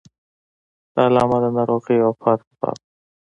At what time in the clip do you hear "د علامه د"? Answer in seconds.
0.93-1.45